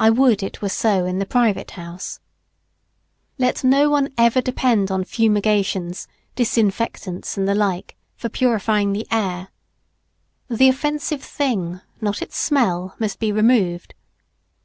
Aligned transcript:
I 0.00 0.10
would 0.10 0.42
it 0.42 0.60
were 0.60 0.68
so 0.68 1.04
in 1.04 1.20
the 1.20 1.24
private 1.24 1.70
house. 1.70 2.18
[Sidenote: 3.38 3.54
Fumigations.] 3.54 3.62
Let 3.62 3.78
no 3.82 3.88
one 3.90 4.12
ever 4.18 4.40
depend 4.40 4.90
upon 4.90 5.04
fumigations, 5.04 6.08
"disinfectants," 6.34 7.38
and 7.38 7.46
the 7.46 7.54
like, 7.54 7.94
for 8.16 8.28
purifying 8.28 8.92
the 8.92 9.06
air. 9.12 9.50
The 10.48 10.68
offensive 10.68 11.22
thing, 11.22 11.82
not 12.00 12.20
its 12.20 12.36
smell, 12.36 12.96
must 12.98 13.20
be 13.20 13.30
removed. 13.30 13.94